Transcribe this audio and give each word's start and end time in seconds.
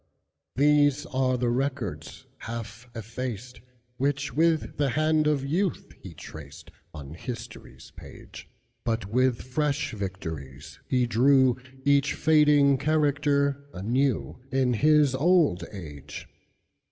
These 0.55 1.05
are 1.05 1.37
the 1.37 1.51
records, 1.51 2.25
half 2.39 2.89
effaced, 2.95 3.61
Which, 3.97 4.33
with 4.33 4.77
the 4.77 4.89
hand 4.89 5.27
of 5.27 5.45
youth, 5.45 5.93
he 6.01 6.15
tracedOn 6.15 7.15
history's 7.15 7.91
page; 7.95 8.49
But 8.83 9.05
with 9.05 9.43
fresh 9.43 9.93
victories 9.93 10.79
he 10.87 11.05
drewEach 11.07 12.13
fading 12.15 12.79
character 12.79 13.67
anewIn 13.75 14.75
his 14.77 15.13
old 15.13 15.65
age. 15.71 16.27